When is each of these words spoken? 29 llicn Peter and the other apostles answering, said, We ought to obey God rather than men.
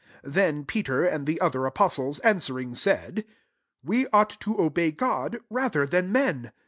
29 0.23 0.33
llicn 0.33 0.65
Peter 0.67 1.03
and 1.05 1.27
the 1.27 1.39
other 1.39 1.67
apostles 1.67 2.17
answering, 2.21 2.73
said, 2.73 3.23
We 3.83 4.07
ought 4.07 4.31
to 4.39 4.59
obey 4.59 4.89
God 4.89 5.37
rather 5.51 5.85
than 5.85 6.11
men. 6.11 6.53